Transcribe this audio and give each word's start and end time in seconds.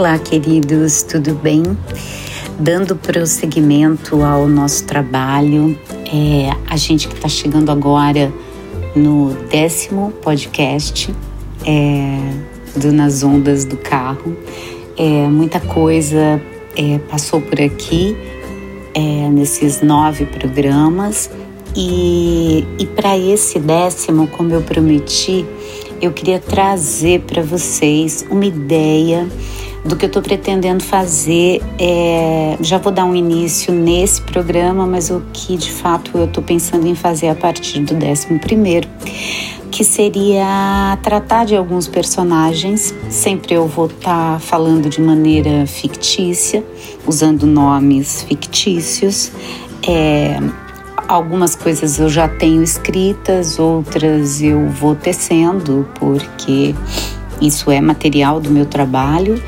Olá, 0.00 0.18
queridos, 0.18 1.02
tudo 1.02 1.34
bem? 1.34 1.62
Dando 2.58 2.96
prosseguimento 2.96 4.22
ao 4.22 4.48
nosso 4.48 4.86
trabalho, 4.86 5.78
é, 6.06 6.56
a 6.70 6.74
gente 6.78 7.06
que 7.06 7.14
está 7.14 7.28
chegando 7.28 7.70
agora 7.70 8.32
no 8.96 9.34
décimo 9.50 10.10
podcast 10.22 11.14
é, 11.66 12.80
do 12.80 12.90
Nas 12.92 13.22
Ondas 13.22 13.66
do 13.66 13.76
Carro. 13.76 14.34
É, 14.96 15.28
muita 15.28 15.60
coisa 15.60 16.40
é, 16.74 16.98
passou 17.00 17.42
por 17.42 17.60
aqui 17.60 18.16
é, 18.94 19.28
nesses 19.28 19.82
nove 19.82 20.24
programas 20.24 21.30
e, 21.76 22.64
e 22.78 22.86
para 22.86 23.18
esse 23.18 23.58
décimo, 23.58 24.28
como 24.28 24.54
eu 24.54 24.62
prometi, 24.62 25.44
eu 26.00 26.12
queria 26.12 26.38
trazer 26.38 27.20
para 27.22 27.42
vocês 27.42 28.24
uma 28.30 28.44
ideia 28.44 29.28
do 29.84 29.96
que 29.96 30.04
eu 30.04 30.08
estou 30.08 30.22
pretendendo 30.22 30.82
fazer. 30.82 31.62
É, 31.78 32.56
já 32.60 32.78
vou 32.78 32.92
dar 32.92 33.04
um 33.04 33.14
início 33.14 33.72
nesse 33.72 34.20
programa, 34.22 34.86
mas 34.86 35.10
o 35.10 35.22
que 35.32 35.56
de 35.56 35.70
fato 35.70 36.16
eu 36.16 36.24
estou 36.24 36.42
pensando 36.42 36.86
em 36.86 36.94
fazer 36.94 37.28
a 37.28 37.34
partir 37.34 37.80
do 37.80 37.94
décimo 37.94 38.38
primeiro, 38.38 38.88
que 39.70 39.84
seria 39.84 40.98
tratar 41.02 41.44
de 41.44 41.56
alguns 41.56 41.86
personagens. 41.86 42.94
Sempre 43.08 43.54
eu 43.54 43.66
vou 43.66 43.86
estar 43.86 44.34
tá 44.34 44.38
falando 44.38 44.88
de 44.88 45.00
maneira 45.00 45.66
fictícia, 45.66 46.64
usando 47.06 47.46
nomes 47.46 48.22
fictícios. 48.22 49.32
É, 49.86 50.38
algumas 51.10 51.56
coisas 51.56 51.98
eu 51.98 52.08
já 52.08 52.28
tenho 52.28 52.62
escritas, 52.62 53.58
outras 53.58 54.40
eu 54.40 54.68
vou 54.68 54.94
tecendo, 54.94 55.88
porque 55.96 56.74
isso 57.40 57.70
é 57.70 57.80
material 57.80 58.40
do 58.40 58.48
meu 58.50 58.64
trabalho. 58.64 59.42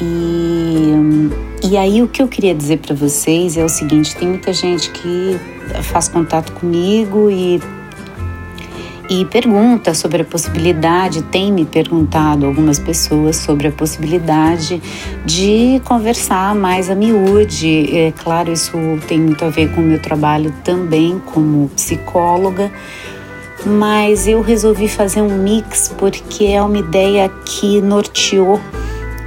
E, 0.00 1.68
e 1.68 1.76
aí 1.76 2.00
o 2.00 2.08
que 2.08 2.22
eu 2.22 2.28
queria 2.28 2.54
dizer 2.54 2.78
para 2.78 2.94
vocês 2.94 3.56
é 3.56 3.64
o 3.64 3.68
seguinte: 3.68 4.14
tem 4.14 4.28
muita 4.28 4.52
gente 4.52 4.90
que 4.90 5.36
faz 5.82 6.08
contato 6.08 6.52
comigo 6.52 7.28
e 7.28 7.60
e 9.10 9.24
pergunta 9.24 9.92
sobre 9.92 10.22
a 10.22 10.24
possibilidade, 10.24 11.20
tem 11.22 11.52
me 11.52 11.64
perguntado 11.64 12.46
algumas 12.46 12.78
pessoas 12.78 13.34
sobre 13.34 13.66
a 13.66 13.72
possibilidade 13.72 14.80
de 15.26 15.82
conversar 15.84 16.54
mais 16.54 16.88
a 16.88 16.94
miúde. 16.94 17.90
É 17.92 18.12
claro, 18.12 18.52
isso 18.52 18.78
tem 19.08 19.18
muito 19.18 19.44
a 19.44 19.48
ver 19.48 19.74
com 19.74 19.80
o 19.80 19.84
meu 19.84 19.98
trabalho 19.98 20.54
também 20.62 21.20
como 21.26 21.68
psicóloga, 21.70 22.70
mas 23.66 24.28
eu 24.28 24.40
resolvi 24.42 24.86
fazer 24.86 25.22
um 25.22 25.42
mix 25.42 25.92
porque 25.98 26.44
é 26.44 26.62
uma 26.62 26.78
ideia 26.78 27.28
que 27.44 27.80
norteou 27.80 28.60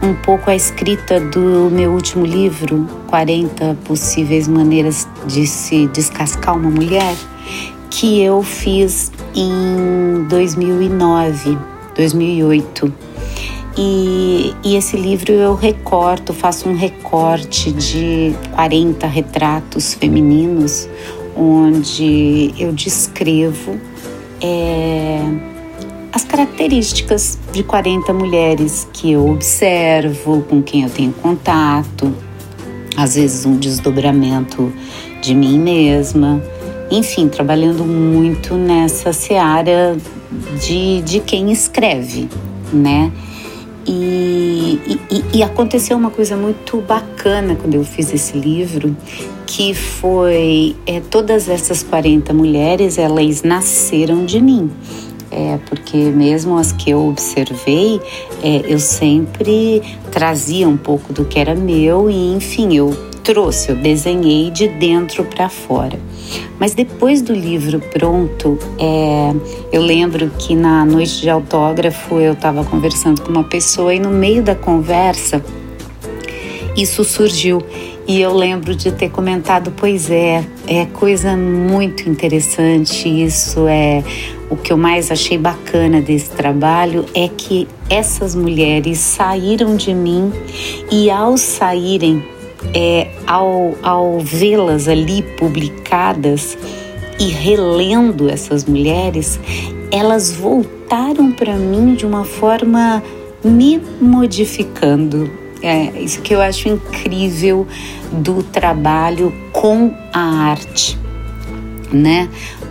um 0.01 0.13
pouco 0.13 0.49
a 0.49 0.55
escrita 0.55 1.19
do 1.19 1.69
meu 1.69 1.91
último 1.91 2.25
livro, 2.25 2.87
40 3.07 3.77
possíveis 3.83 4.47
maneiras 4.47 5.05
de 5.27 5.45
se 5.45 5.87
descascar 5.87 6.55
uma 6.55 6.69
mulher, 6.69 7.15
que 7.89 8.21
eu 8.21 8.41
fiz 8.41 9.12
em 9.35 10.25
2009, 10.27 11.57
2008. 11.95 12.93
E, 13.75 14.53
e, 14.63 14.75
esse 14.75 14.95
livro 14.95 15.31
eu 15.31 15.55
recorto, 15.55 16.31
faço 16.31 16.69
um 16.69 16.75
recorte 16.75 17.71
de 17.71 18.35
40 18.53 19.07
retratos 19.07 19.95
femininos, 19.95 20.87
onde 21.35 22.53
eu 22.59 22.71
descrevo 22.71 23.79
é, 24.39 25.19
as 26.11 26.23
características 26.23 27.39
de 27.51 27.63
40 27.63 28.13
mulheres 28.13 28.87
que 28.93 29.13
eu 29.13 29.27
observo, 29.27 30.43
com 30.43 30.61
quem 30.61 30.83
eu 30.83 30.89
tenho 30.89 31.11
contato, 31.13 32.13
às 32.95 33.15
vezes 33.15 33.43
um 33.43 33.57
desdobramento 33.57 34.71
de 35.19 35.33
mim 35.33 35.57
mesma 35.57 36.39
enfim, 36.97 37.27
trabalhando 37.27 37.83
muito 37.83 38.53
nessa 38.53 39.11
seara 39.11 39.97
de, 40.61 41.01
de 41.01 41.19
quem 41.19 41.51
escreve, 41.51 42.29
né? 42.71 43.11
E, 43.85 44.79
e, 45.09 45.23
e, 45.33 45.43
aconteceu 45.43 45.97
uma 45.97 46.09
coisa 46.09 46.37
muito 46.37 46.79
bacana 46.81 47.55
quando 47.55 47.75
eu 47.75 47.83
fiz 47.83 48.13
esse 48.13 48.37
livro, 48.37 48.95
que 49.45 49.73
foi 49.73 50.75
é, 50.85 51.01
todas 51.01 51.49
essas 51.49 51.83
40 51.83 52.33
mulheres, 52.33 52.97
elas 52.97 53.43
nasceram 53.43 54.23
de 54.23 54.39
mim. 54.39 54.71
É, 55.29 55.57
porque 55.67 55.97
mesmo 55.97 56.57
as 56.57 56.71
que 56.71 56.91
eu 56.91 57.07
observei, 57.07 57.99
é, 58.41 58.71
eu 58.71 58.79
sempre 58.79 59.81
trazia 60.11 60.69
um 60.69 60.77
pouco 60.77 61.11
do 61.11 61.25
que 61.25 61.39
era 61.39 61.55
meu 61.55 62.09
e, 62.09 62.35
enfim, 62.35 62.75
eu 62.75 62.95
trouxe, 63.23 63.71
eu 63.71 63.75
desenhei 63.75 64.51
de 64.51 64.67
dentro 64.67 65.23
para 65.23 65.49
fora. 65.49 65.99
Mas 66.59 66.73
depois 66.73 67.21
do 67.21 67.33
livro 67.33 67.79
pronto, 67.79 68.59
é, 68.79 69.33
eu 69.71 69.81
lembro 69.81 70.29
que 70.37 70.55
na 70.55 70.85
noite 70.85 71.21
de 71.21 71.29
autógrafo 71.29 72.19
eu 72.19 72.33
estava 72.33 72.63
conversando 72.63 73.21
com 73.21 73.29
uma 73.29 73.43
pessoa 73.43 73.93
e 73.93 73.99
no 73.99 74.09
meio 74.09 74.43
da 74.43 74.55
conversa 74.55 75.43
isso 76.75 77.03
surgiu. 77.03 77.61
E 78.05 78.19
eu 78.19 78.35
lembro 78.35 78.75
de 78.75 78.91
ter 78.91 79.09
comentado, 79.09 79.71
pois 79.77 80.11
é, 80.11 80.43
é 80.67 80.85
coisa 80.87 81.37
muito 81.37 82.09
interessante. 82.09 83.07
Isso 83.07 83.65
é 83.65 84.03
o 84.49 84.57
que 84.57 84.73
eu 84.73 84.77
mais 84.77 85.09
achei 85.09 85.37
bacana 85.37 86.01
desse 86.01 86.29
trabalho 86.31 87.05
é 87.15 87.29
que 87.29 87.67
essas 87.89 88.35
mulheres 88.35 88.97
saíram 88.99 89.75
de 89.75 89.93
mim 89.93 90.33
e 90.91 91.09
ao 91.09 91.37
saírem 91.37 92.32
é, 92.73 93.09
ao, 93.25 93.75
ao 93.81 94.19
vê-las 94.19 94.87
ali 94.87 95.21
publicadas 95.37 96.57
e 97.19 97.27
relendo 97.27 98.29
essas 98.29 98.65
mulheres, 98.65 99.39
elas 99.91 100.31
voltaram 100.31 101.31
para 101.31 101.55
mim 101.55 101.95
de 101.95 102.05
uma 102.05 102.23
forma 102.23 103.03
me 103.43 103.81
modificando. 104.01 105.31
É 105.61 106.01
isso 106.01 106.21
que 106.21 106.33
eu 106.33 106.41
acho 106.41 106.67
incrível 106.67 107.65
do 108.11 108.43
trabalho 108.43 109.33
com 109.51 109.93
a 110.11 110.49
arte, 110.49 110.97
né? 111.91 112.29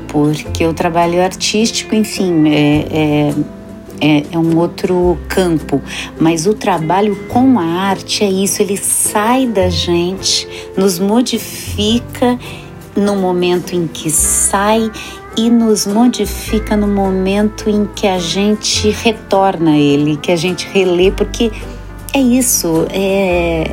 Porque 0.08 0.66
o 0.66 0.74
trabalho 0.74 1.22
artístico, 1.22 1.94
enfim, 1.94 2.50
é, 2.50 2.86
é 2.90 3.34
é, 4.02 4.24
é 4.32 4.38
um 4.38 4.58
outro 4.58 5.16
campo, 5.28 5.80
mas 6.18 6.44
o 6.44 6.54
trabalho 6.54 7.14
com 7.28 7.58
a 7.60 7.64
arte 7.64 8.24
é 8.24 8.28
isso, 8.28 8.60
ele 8.60 8.76
sai 8.76 9.46
da 9.46 9.70
gente, 9.70 10.48
nos 10.76 10.98
modifica 10.98 12.36
no 12.96 13.14
momento 13.14 13.74
em 13.74 13.86
que 13.86 14.10
sai 14.10 14.90
e 15.36 15.48
nos 15.48 15.86
modifica 15.86 16.76
no 16.76 16.88
momento 16.88 17.70
em 17.70 17.86
que 17.86 18.08
a 18.08 18.18
gente 18.18 18.90
retorna 18.90 19.70
a 19.70 19.78
ele, 19.78 20.16
que 20.16 20.32
a 20.32 20.36
gente 20.36 20.68
relê, 20.72 21.12
porque 21.12 21.52
é 22.12 22.20
isso, 22.20 22.86
é 22.90 23.72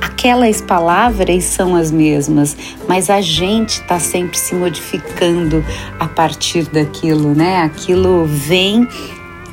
aquelas 0.00 0.60
palavras 0.60 1.44
são 1.44 1.74
as 1.74 1.90
mesmas, 1.90 2.56
mas 2.88 3.10
a 3.10 3.20
gente 3.20 3.80
está 3.80 3.98
sempre 3.98 4.38
se 4.38 4.54
modificando 4.54 5.64
a 5.98 6.06
partir 6.06 6.64
daquilo, 6.70 7.34
né? 7.34 7.62
Aquilo 7.62 8.24
vem 8.26 8.86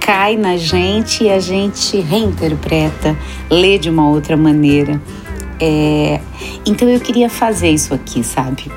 cai 0.07 0.37
na 0.37 0.55
gente 0.55 1.25
e 1.25 1.29
a 1.29 1.37
gente 1.37 1.99
reinterpreta, 1.99 3.13
lê 3.49 3.77
de 3.77 3.89
uma 3.89 4.07
outra 4.07 4.37
maneira. 4.37 5.01
É, 5.59 6.21
então 6.65 6.87
eu 6.87 6.97
queria 7.01 7.29
fazer 7.29 7.71
isso 7.71 7.93
aqui, 7.93 8.23
sabe? 8.23 8.71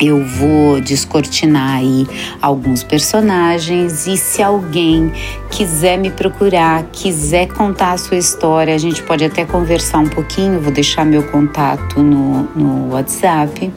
Eu 0.00 0.24
vou 0.24 0.80
descortinar 0.80 1.76
aí 1.76 2.08
alguns 2.42 2.82
personagens 2.82 4.08
e 4.08 4.16
se 4.16 4.42
alguém 4.42 5.12
quiser 5.48 5.96
me 5.96 6.10
procurar, 6.10 6.82
quiser 6.90 7.46
contar 7.46 7.92
a 7.92 7.98
sua 7.98 8.16
história, 8.16 8.74
a 8.74 8.78
gente 8.78 9.00
pode 9.04 9.24
até 9.24 9.44
conversar 9.44 9.98
um 9.98 10.08
pouquinho. 10.08 10.60
Vou 10.60 10.72
deixar 10.72 11.04
meu 11.04 11.22
contato 11.22 12.02
no, 12.02 12.48
no 12.56 12.94
WhatsApp. 12.94 13.72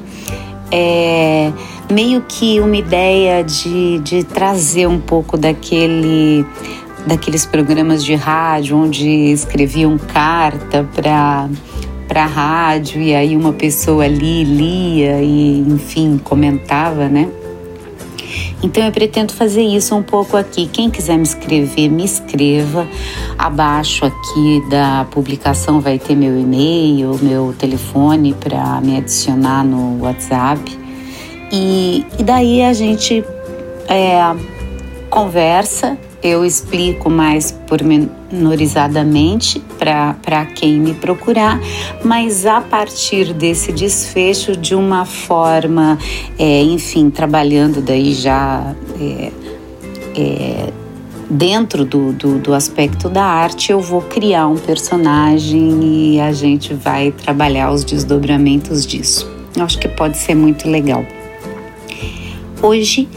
É 0.71 1.51
meio 1.91 2.21
que 2.21 2.59
uma 2.61 2.77
ideia 2.77 3.43
de, 3.43 3.99
de 3.99 4.23
trazer 4.23 4.87
um 4.87 4.99
pouco 4.99 5.37
daquele 5.37 6.45
daqueles 7.05 7.45
programas 7.45 8.05
de 8.05 8.13
rádio 8.13 8.77
onde 8.77 9.07
escreviam 9.09 9.97
carta 9.97 10.87
para 10.95 11.49
para 12.07 12.25
rádio 12.25 13.01
e 13.01 13.15
aí 13.15 13.35
uma 13.35 13.53
pessoa 13.53 14.03
ali 14.03 14.43
lia 14.43 15.21
e 15.21 15.59
enfim 15.59 16.19
comentava, 16.23 17.07
né? 17.07 17.29
Então 18.63 18.83
eu 18.83 18.91
pretendo 18.91 19.33
fazer 19.33 19.63
isso 19.63 19.95
um 19.95 20.03
pouco 20.03 20.37
aqui. 20.37 20.67
Quem 20.67 20.89
quiser 20.89 21.17
me 21.17 21.23
escrever, 21.23 21.89
me 21.89 22.05
escreva. 22.05 22.87
Abaixo 23.37 24.05
aqui 24.05 24.63
da 24.69 25.05
publicação 25.11 25.79
vai 25.79 25.97
ter 25.97 26.15
meu 26.15 26.39
e-mail, 26.39 27.17
meu 27.21 27.53
telefone 27.57 28.33
para 28.33 28.81
me 28.81 28.97
adicionar 28.97 29.63
no 29.63 30.01
WhatsApp. 30.03 30.61
E, 31.51 32.05
e 32.17 32.23
daí 32.23 32.61
a 32.63 32.73
gente 32.73 33.23
é, 33.87 34.19
conversa 35.09 35.97
eu 36.23 36.45
explico 36.45 37.09
mais 37.09 37.51
pormenorizadamente 37.51 39.61
para 39.77 40.45
quem 40.45 40.79
me 40.79 40.93
procurar, 40.93 41.59
mas 42.03 42.45
a 42.45 42.61
partir 42.61 43.33
desse 43.33 43.71
desfecho, 43.71 44.55
de 44.55 44.75
uma 44.75 45.05
forma, 45.05 45.97
é, 46.37 46.61
enfim, 46.61 47.09
trabalhando 47.09 47.81
daí 47.81 48.13
já 48.13 48.75
é, 48.99 49.31
é, 50.15 50.69
dentro 51.29 51.85
do, 51.85 52.13
do, 52.13 52.37
do, 52.37 52.53
aspecto 52.53 53.09
da 53.09 53.23
arte, 53.23 53.71
eu 53.71 53.79
vou 53.79 54.01
criar 54.01 54.47
um 54.47 54.57
personagem 54.57 55.79
e 55.83 56.19
a 56.19 56.31
gente 56.31 56.73
vai 56.73 57.11
trabalhar 57.11 57.71
os 57.71 57.83
desdobramentos 57.83 58.85
disso. 58.85 59.29
Eu 59.55 59.63
acho 59.63 59.79
que 59.79 59.87
pode 59.87 60.17
ser 60.17 60.35
muito 60.35 60.69
legal. 60.69 61.05
Hoje 62.61 63.07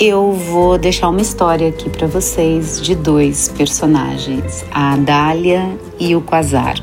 eu 0.00 0.32
vou 0.32 0.76
deixar 0.76 1.08
uma 1.08 1.20
história 1.20 1.68
aqui 1.68 1.88
para 1.88 2.06
vocês 2.06 2.80
de 2.80 2.94
dois 2.94 3.48
personagens, 3.48 4.64
a 4.72 4.96
Dália 4.96 5.78
e 5.98 6.16
o 6.16 6.20
Quasar. 6.20 6.74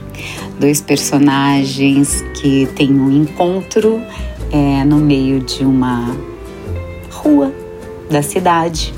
Dois 0.60 0.80
personagens 0.80 2.24
que 2.36 2.68
têm 2.76 2.92
um 2.92 3.12
encontro 3.12 4.02
é, 4.52 4.84
no 4.86 4.98
meio 4.98 5.42
de 5.42 5.66
uma 5.66 6.16
rua 7.10 7.52
da 8.10 8.22
cidade 8.22 8.94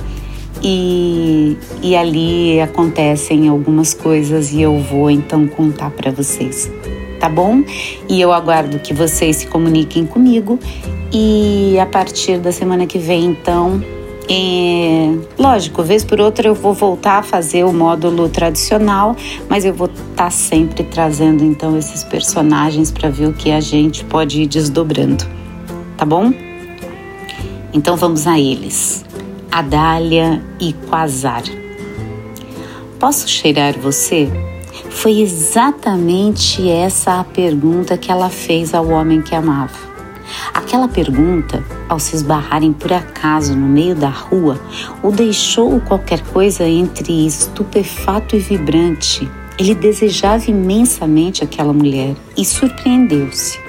e, 0.61 1.57
e 1.81 1.95
ali 1.95 2.59
acontecem 2.61 3.47
algumas 3.47 3.93
coisas 3.93 4.51
e 4.51 4.61
eu 4.61 4.77
vou 4.77 5.09
então 5.09 5.47
contar 5.47 5.89
para 5.89 6.11
vocês, 6.11 6.71
tá 7.19 7.29
bom? 7.29 7.63
E 8.07 8.21
eu 8.21 8.31
aguardo 8.31 8.79
que 8.79 8.93
vocês 8.93 9.37
se 9.37 9.47
comuniquem 9.47 10.05
comigo 10.05 10.59
e 11.11 11.77
a 11.79 11.85
partir 11.85 12.37
da 12.37 12.51
semana 12.51 12.85
que 12.85 12.99
vem 12.99 13.25
então 13.25 13.81
lógico, 15.37 15.83
vez 15.83 16.03
por 16.03 16.21
outra 16.21 16.47
eu 16.47 16.55
vou 16.55 16.73
voltar 16.73 17.19
a 17.19 17.23
fazer 17.23 17.63
o 17.65 17.73
módulo 17.73 18.29
tradicional, 18.29 19.15
mas 19.49 19.65
eu 19.65 19.73
vou 19.73 19.87
estar 19.87 20.15
tá 20.15 20.29
sempre 20.29 20.83
trazendo 20.83 21.43
então 21.43 21.77
esses 21.77 22.03
personagens 22.03 22.89
para 22.91 23.09
ver 23.09 23.27
o 23.27 23.33
que 23.33 23.51
a 23.51 23.59
gente 23.59 24.03
pode 24.05 24.41
ir 24.41 24.47
desdobrando, 24.47 25.25
tá 25.97 26.05
bom? 26.05 26.33
Então 27.73 27.97
vamos 27.97 28.27
a 28.27 28.39
eles. 28.39 29.03
Adália 29.51 30.41
e 30.59 30.73
Quasar. 30.73 31.43
Posso 32.99 33.27
cheirar 33.27 33.77
você? 33.77 34.29
Foi 34.89 35.19
exatamente 35.19 36.69
essa 36.69 37.19
a 37.19 37.23
pergunta 37.23 37.97
que 37.97 38.11
ela 38.11 38.29
fez 38.29 38.73
ao 38.73 38.87
homem 38.89 39.21
que 39.21 39.35
amava. 39.35 39.92
Aquela 40.53 40.87
pergunta, 40.87 41.63
ao 41.89 41.99
se 41.99 42.15
esbarrarem 42.15 42.73
por 42.73 42.91
acaso 42.93 43.55
no 43.55 43.67
meio 43.67 43.95
da 43.95 44.09
rua, 44.09 44.59
o 45.01 45.11
deixou 45.11 45.79
qualquer 45.81 46.21
coisa 46.21 46.63
entre 46.63 47.25
estupefato 47.25 48.35
e 48.35 48.39
vibrante. 48.39 49.29
Ele 49.57 49.75
desejava 49.75 50.49
imensamente 50.49 51.43
aquela 51.43 51.73
mulher 51.73 52.15
e 52.35 52.43
surpreendeu-se. 52.43 53.59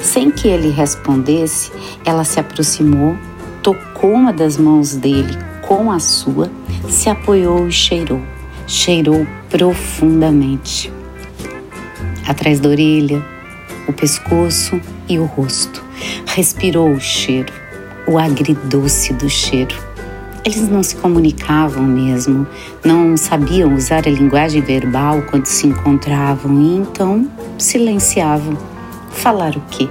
Sem 0.00 0.30
que 0.30 0.48
ele 0.48 0.70
respondesse, 0.70 1.72
ela 2.04 2.24
se 2.24 2.38
aproximou, 2.38 3.16
tocou 3.62 4.12
uma 4.12 4.32
das 4.32 4.56
mãos 4.56 4.94
dele 4.94 5.36
com 5.62 5.90
a 5.90 5.98
sua, 5.98 6.50
se 6.88 7.08
apoiou 7.08 7.68
e 7.68 7.72
cheirou. 7.72 8.20
Cheirou 8.66 9.26
profundamente. 9.48 10.92
Atrás 12.26 12.58
da 12.58 12.68
orelha, 12.68 13.24
o 13.88 13.92
pescoço 13.92 14.80
e 15.08 15.18
o 15.18 15.24
rosto. 15.24 15.82
Respirou 16.26 16.90
o 16.90 17.00
cheiro, 17.00 17.52
o 18.06 18.18
agridoce 18.18 19.12
do 19.12 19.28
cheiro. 19.28 19.76
Eles 20.44 20.68
não 20.68 20.82
se 20.82 20.94
comunicavam 20.96 21.82
mesmo, 21.82 22.46
não 22.84 23.16
sabiam 23.16 23.74
usar 23.74 24.06
a 24.06 24.10
linguagem 24.10 24.60
verbal 24.60 25.22
quando 25.22 25.46
se 25.46 25.66
encontravam 25.66 26.60
e 26.60 26.76
então 26.76 27.28
silenciavam. 27.58 28.56
Falar 29.10 29.56
o 29.56 29.62
quê? 29.70 29.88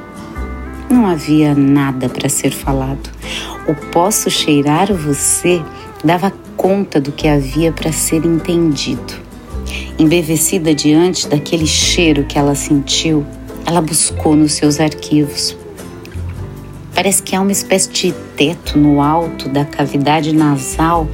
Não 0.89 1.07
havia 1.07 1.53
nada 1.53 2.07
para 2.07 2.29
ser 2.29 2.51
falado. 2.51 3.09
O 3.67 3.73
posso 3.91 4.29
cheirar 4.29 4.93
você 4.93 5.61
dava 6.03 6.31
conta 6.55 7.01
do 7.01 7.11
que 7.11 7.27
havia 7.27 7.71
para 7.71 7.91
ser 7.91 8.23
entendido. 8.25 9.13
Embevecida 9.99 10.73
diante 10.73 11.27
daquele 11.27 11.65
cheiro 11.65 12.23
que 12.23 12.37
ela 12.37 12.55
sentiu, 12.55 13.25
ela 13.65 13.81
buscou 13.81 14.35
nos 14.35 14.53
seus 14.53 14.79
arquivos. 14.79 15.57
Parece 16.93 17.21
que 17.21 17.35
há 17.35 17.41
uma 17.41 17.51
espécie 17.51 17.91
de 17.91 18.11
teto 18.37 18.77
no 18.77 19.01
alto 19.01 19.49
da 19.49 19.65
cavidade 19.65 20.33
nasal 20.33 21.07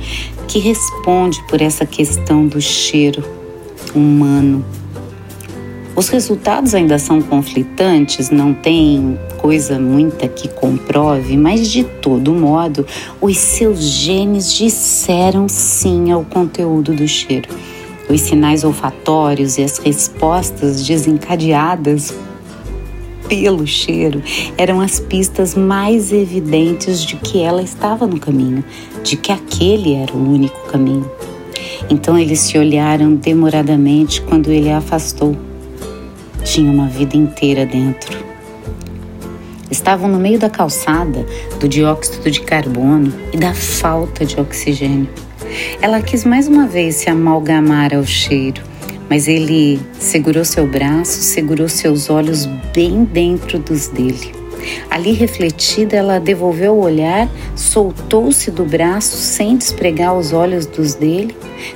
que 0.48 0.59
responde 0.59 1.42
por 1.48 1.62
essa 1.62 1.86
questão 1.86 2.45
do 2.45 2.62
cheiro 2.62 3.24
humano. 3.95 4.63
Os 5.95 6.07
resultados 6.09 6.74
ainda 6.74 7.00
são 7.00 7.21
conflitantes, 7.21 8.30
não 8.30 8.54
tem 8.54 9.19
coisa 9.38 9.80
muita 9.80 10.27
que 10.27 10.47
comprove, 10.47 11.36
mas 11.36 11.68
de 11.68 11.83
todo 11.83 12.33
modo, 12.33 12.86
os 13.19 13.38
seus 13.38 13.81
genes 13.81 14.54
disseram 14.54 15.50
sim 15.50 16.12
ao 16.12 16.24
conteúdo 16.24 16.94
do 16.94 17.07
cheiro. 17.07 17.50
Os 18.09 18.21
sinais 18.21 18.63
olfatórios 18.63 19.57
e 19.57 19.63
as 19.63 19.80
respostas 19.80 20.86
desencadeadas 20.86 22.13
pelo 23.31 23.66
cheiro 23.66 24.22
eram 24.57 24.81
as 24.81 25.00
pistas 25.00 25.56
mais 25.56 26.12
evidentes 26.12 27.01
de 27.01 27.16
que 27.16 27.42
ela 27.42 27.63
estava 27.63 28.06
no 28.06 28.19
caminho, 28.19 28.62
de 29.06 29.16
que 29.16 29.31
aquele 29.31 29.94
era 29.94 30.12
o 30.12 30.33
único 30.33 30.68
caminho. 30.68 31.10
Então 31.89 32.19
eles 32.19 32.42
se 32.42 32.57
olharam 32.57 33.16
demoradamente 33.16 34.22
quando 34.22 34.51
ele 34.51 34.69
a 34.69 34.80
afastou. 34.80 35.38
Tinha 36.44 36.69
uma 36.69 36.88
vida 36.88 37.16
inteira 37.16 37.66
dentro. 37.66 38.19
Estavam 39.69 40.10
no 40.10 40.19
meio 40.19 40.38
da 40.38 40.50
calçada 40.50 41.25
do 41.57 41.69
dióxido 41.69 42.30
de 42.30 42.42
carbono 42.42 43.13
e 43.31 43.38
da 43.38 43.54
falta 43.54 44.25
de 44.25 44.38
oxigênio. 44.38 45.07
Ela 45.81 46.01
quis 46.01 46.25
mais 46.25 46.50
uma 46.50 46.68
vez 46.68 46.95
se 46.95 47.10
amalgamar 47.10 47.94
ao 47.95 48.06
cheiro 48.06 48.70
mas 49.12 49.28
ele 49.28 49.78
segurou 50.00 50.46
seu 50.46 50.66
braço, 50.66 51.19
segurou 51.19 51.68
seus 51.68 52.10
olhos 52.10 52.46
bem 52.74 53.04
dentro 53.04 53.60
dos 53.60 53.90
dele. 53.90 54.31
Ali 54.90 55.12
refletida, 55.12 55.98
ela 55.98 56.18
devolveu 56.18 56.75
o 56.75 56.81
olhar, 56.81 57.30
soltou-se 57.54 58.50
do 58.50 58.63
braço 58.63 59.18
sem 59.18 59.58
despregar 59.58 60.18
os 60.18 60.31
olhos 60.31 60.66
dos 60.66 60.94
dele, 60.94 61.36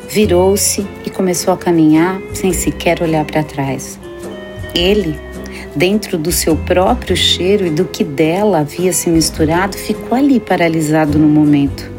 virou-se 0.09 0.87
e 1.05 1.09
começou 1.09 1.53
a 1.53 1.57
caminhar 1.57 2.21
sem 2.33 2.53
sequer 2.53 3.01
olhar 3.03 3.25
para 3.25 3.43
trás. 3.43 3.99
Ele, 4.73 5.19
dentro 5.75 6.17
do 6.17 6.31
seu 6.31 6.55
próprio 6.55 7.17
cheiro 7.17 7.67
e 7.67 7.69
do 7.69 7.83
que 7.83 8.05
dela 8.05 8.59
havia 8.59 8.93
se 8.93 9.09
misturado, 9.09 9.75
ficou 9.75 10.17
ali 10.17 10.39
paralisado 10.39 11.19
no 11.19 11.27
momento. 11.27 11.91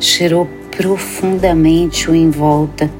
Cheirou 0.00 0.48
profundamente 0.72 2.10
o 2.10 2.14
em 2.16 2.30
volta 2.30 2.90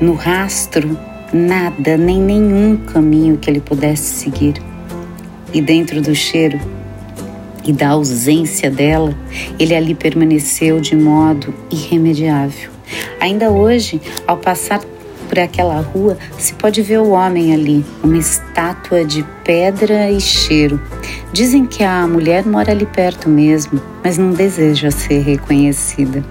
no 0.00 0.14
rastro, 0.14 0.98
nada, 1.32 1.96
nem 1.96 2.20
nenhum 2.20 2.76
caminho 2.76 3.36
que 3.36 3.50
ele 3.50 3.60
pudesse 3.60 4.14
seguir. 4.14 4.54
E 5.52 5.60
dentro 5.60 6.00
do 6.00 6.14
cheiro 6.14 6.58
e 7.64 7.72
da 7.72 7.90
ausência 7.90 8.70
dela, 8.70 9.14
ele 9.58 9.74
ali 9.74 9.94
permaneceu 9.94 10.80
de 10.80 10.96
modo 10.96 11.54
irremediável. 11.70 12.70
Ainda 13.20 13.50
hoje, 13.50 14.00
ao 14.26 14.38
passar 14.38 14.80
por 15.28 15.38
aquela 15.38 15.80
rua, 15.80 16.16
se 16.38 16.54
pode 16.54 16.82
ver 16.82 16.98
o 16.98 17.10
homem 17.10 17.54
ali, 17.54 17.84
uma 18.02 18.16
estátua 18.16 19.04
de 19.04 19.24
pedra 19.44 20.10
e 20.10 20.20
cheiro. 20.20 20.80
Dizem 21.32 21.66
que 21.66 21.84
a 21.84 22.06
mulher 22.06 22.44
mora 22.44 22.72
ali 22.72 22.86
perto 22.86 23.28
mesmo, 23.28 23.80
mas 24.02 24.18
não 24.18 24.32
deseja 24.32 24.90
ser 24.90 25.20
reconhecida. 25.20 26.24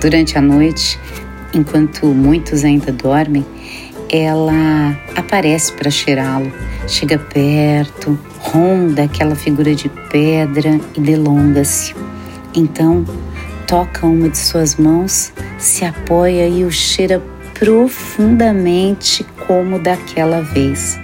Durante 0.00 0.38
a 0.38 0.40
noite, 0.42 1.00
enquanto 1.56 2.06
muitos 2.06 2.64
ainda 2.64 2.92
dormem, 2.92 3.44
ela 4.10 4.96
aparece 5.16 5.72
para 5.72 5.90
cheirá-lo, 5.90 6.52
chega 6.86 7.18
perto, 7.18 8.18
ronda 8.38 9.04
aquela 9.04 9.34
figura 9.34 9.74
de 9.74 9.88
pedra 10.10 10.80
e 10.94 11.00
delonga-se. 11.00 11.94
Então, 12.54 13.04
toca 13.66 14.06
uma 14.06 14.28
de 14.28 14.38
suas 14.38 14.76
mãos, 14.76 15.32
se 15.58 15.84
apoia 15.84 16.48
e 16.48 16.64
o 16.64 16.70
cheira 16.70 17.22
profundamente 17.54 19.24
como 19.46 19.78
daquela 19.78 20.42
vez. 20.42 20.98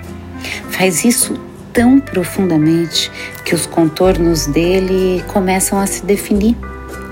Faz 0.70 1.04
isso 1.04 1.38
tão 1.72 1.98
profundamente 1.98 3.10
que 3.44 3.54
os 3.54 3.66
contornos 3.66 4.46
dele 4.46 5.24
começam 5.28 5.78
a 5.78 5.86
se 5.86 6.04
definir 6.04 6.56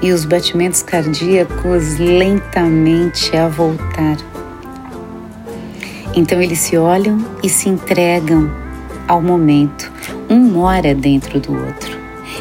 e 0.03 0.13
os 0.13 0.25
batimentos 0.25 0.83
cardíacos 0.83 1.99
lentamente 1.99 3.37
a 3.37 3.49
voltar. 3.49 4.17
Então 6.15 6.41
eles 6.41 6.59
se 6.59 6.77
olham 6.77 7.25
e 7.43 7.49
se 7.49 7.69
entregam 7.69 8.51
ao 9.07 9.23
momento. 9.23 9.91
Um 10.29 10.39
mora 10.39 10.95
dentro 10.95 11.39
do 11.41 11.53
outro. 11.53 11.99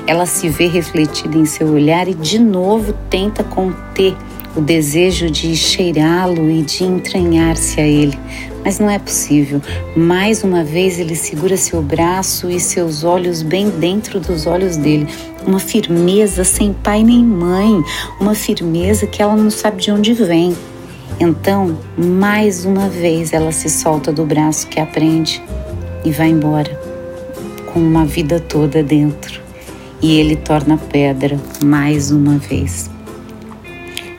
Ela 0.07 0.25
se 0.25 0.49
vê 0.49 0.67
refletida 0.67 1.37
em 1.37 1.45
seu 1.45 1.67
olhar 1.67 2.07
e 2.07 2.13
de 2.13 2.39
novo 2.39 2.93
tenta 3.09 3.43
conter 3.43 4.15
o 4.55 4.61
desejo 4.61 5.29
de 5.29 5.55
cheirá-lo 5.55 6.49
e 6.49 6.61
de 6.61 6.83
entranhar-se 6.83 7.79
a 7.79 7.85
ele, 7.85 8.17
mas 8.63 8.79
não 8.79 8.89
é 8.89 8.99
possível. 8.99 9.61
Mais 9.95 10.43
uma 10.43 10.63
vez 10.63 10.99
ele 10.99 11.15
segura 11.15 11.57
seu 11.57 11.81
braço 11.81 12.49
e 12.49 12.59
seus 12.59 13.03
olhos 13.03 13.41
bem 13.41 13.69
dentro 13.69 14.19
dos 14.19 14.45
olhos 14.45 14.77
dele. 14.77 15.07
Uma 15.45 15.59
firmeza 15.59 16.43
sem 16.43 16.73
pai 16.73 17.03
nem 17.03 17.23
mãe, 17.23 17.83
uma 18.19 18.35
firmeza 18.35 19.07
que 19.07 19.21
ela 19.21 19.35
não 19.35 19.49
sabe 19.49 19.81
de 19.81 19.91
onde 19.91 20.13
vem. 20.13 20.55
Então, 21.19 21.77
mais 21.97 22.65
uma 22.65 22.87
vez, 22.87 23.33
ela 23.33 23.51
se 23.51 23.69
solta 23.69 24.11
do 24.11 24.25
braço 24.25 24.67
que 24.67 24.79
aprende 24.79 25.41
e 26.05 26.11
vai 26.11 26.29
embora, 26.29 26.79
com 27.73 27.79
uma 27.79 28.05
vida 28.05 28.39
toda 28.39 28.81
dentro. 28.81 29.41
E 30.01 30.17
ele 30.17 30.37
torna 30.37 30.77
pedra 30.77 31.37
mais 31.63 32.09
uma 32.09 32.37
vez. 32.37 32.89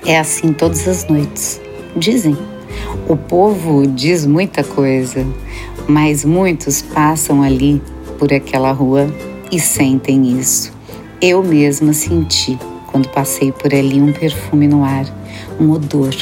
É 0.04 0.18
assim 0.18 0.52
todas 0.52 0.86
as 0.86 1.06
noites, 1.06 1.60
dizem. 1.96 2.36
O 3.08 3.16
povo 3.16 3.86
diz 3.86 4.26
muita 4.26 4.62
coisa, 4.62 5.26
mas 5.88 6.24
muitos 6.24 6.82
passam 6.82 7.42
ali 7.42 7.82
por 8.18 8.32
aquela 8.32 8.72
rua 8.72 9.06
e 9.50 9.58
sentem 9.58 10.38
isso. 10.38 10.72
Eu 11.20 11.42
mesma 11.42 11.92
senti 11.92 12.58
quando 12.86 13.08
passei 13.08 13.52
por 13.52 13.74
ali 13.74 14.00
um 14.00 14.12
perfume 14.12 14.66
no 14.66 14.84
ar, 14.84 15.06
um 15.60 15.70
odor 15.70 16.14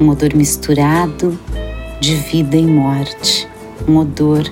um 0.00 0.08
odor 0.08 0.34
misturado 0.34 1.38
de 2.00 2.14
vida 2.14 2.56
e 2.56 2.66
morte, 2.66 3.46
um 3.86 3.98
odor 3.98 4.50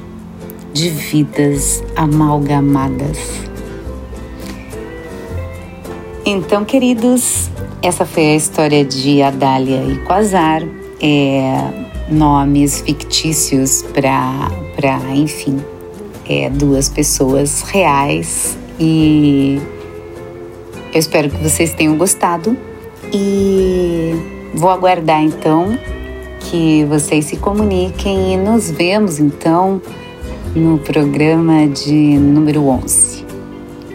de 0.74 0.90
vidas 0.90 1.82
amalgamadas. 1.96 3.18
Então, 6.26 6.66
queridos, 6.66 7.50
essa 7.82 8.04
foi 8.04 8.26
a 8.26 8.36
história 8.36 8.84
de 8.84 9.22
Adália 9.22 9.82
e 9.84 9.98
Quasar, 10.04 10.62
é, 11.00 11.70
nomes 12.10 12.80
fictícios 12.80 13.84
para, 13.92 15.00
enfim, 15.14 15.62
é, 16.28 16.50
duas 16.50 16.88
pessoas 16.88 17.62
reais 17.62 18.58
e 18.78 19.60
eu 20.92 20.98
espero 20.98 21.30
que 21.30 21.42
vocês 21.42 21.72
tenham 21.74 21.96
gostado 21.96 22.56
e 23.12 24.38
Vou 24.54 24.70
aguardar 24.70 25.22
então 25.22 25.78
que 26.40 26.84
vocês 26.86 27.26
se 27.26 27.36
comuniquem 27.36 28.34
e 28.34 28.36
nos 28.36 28.70
vemos 28.70 29.20
então 29.20 29.80
no 30.54 30.78
programa 30.78 31.68
de 31.68 32.18
número 32.18 32.66
11. 32.66 33.24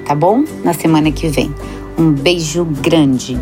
Tá 0.05 0.13
bom? 0.13 0.43
Na 0.63 0.73
semana 0.73 1.11
que 1.11 1.27
vem. 1.27 1.53
Um 1.97 2.11
beijo 2.11 2.63
grande. 2.65 3.37